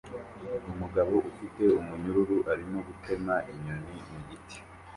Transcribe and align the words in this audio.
Umugabo 0.71 1.13
ufite 1.29 1.63
umunyururu 1.79 2.37
arimo 2.51 2.77
gutema 2.87 3.35
inyoni 3.51 3.95
mu 4.09 4.19
giti 4.27 4.57